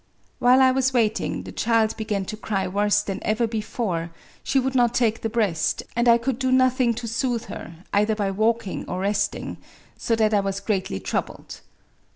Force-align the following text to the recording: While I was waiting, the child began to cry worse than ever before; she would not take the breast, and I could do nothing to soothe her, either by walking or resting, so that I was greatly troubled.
While 0.39 0.63
I 0.63 0.71
was 0.71 0.93
waiting, 0.93 1.43
the 1.43 1.51
child 1.51 1.95
began 1.95 2.25
to 2.25 2.35
cry 2.35 2.67
worse 2.67 3.03
than 3.03 3.19
ever 3.21 3.45
before; 3.45 4.09
she 4.41 4.57
would 4.59 4.73
not 4.73 4.95
take 4.95 5.21
the 5.21 5.29
breast, 5.29 5.83
and 5.95 6.07
I 6.07 6.17
could 6.17 6.39
do 6.39 6.51
nothing 6.51 6.95
to 6.95 7.07
soothe 7.07 7.45
her, 7.49 7.75
either 7.93 8.15
by 8.15 8.31
walking 8.31 8.83
or 8.89 9.01
resting, 9.01 9.57
so 9.99 10.15
that 10.15 10.33
I 10.33 10.39
was 10.39 10.59
greatly 10.59 10.99
troubled. 10.99 11.61